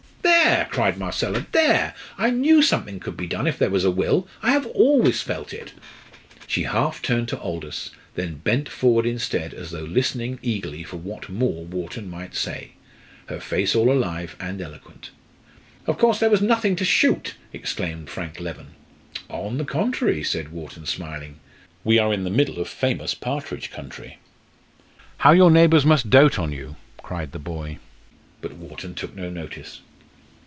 [0.23, 1.45] "There!" cried Marcella.
[1.51, 1.93] "There!
[2.17, 4.27] I knew something could be done, if there was a will.
[4.41, 5.73] I have always felt it."
[6.45, 11.29] She half turned to Aldous, then bent forward instead as though listening eagerly for what
[11.29, 12.71] more Wharton might say,
[13.27, 15.09] her face all alive, and eloquent.
[15.87, 18.67] "Of course, there was nothing to shoot!" exclaimed Frank Leven.
[19.29, 21.39] "On the contrary," said Wharton, smiling,
[21.83, 24.17] "we are in the middle of a famous partridge country."
[25.19, 27.79] "How your neighbours must dote on you!" cried the boy.
[28.41, 29.81] But Wharton took no notice.